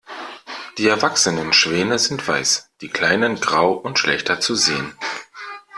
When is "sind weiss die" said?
1.99-2.89